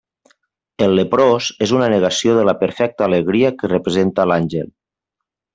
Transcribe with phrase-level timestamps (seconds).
[0.85, 4.67] El leprós és una negació de la perfecta alegria que representa l'àngel.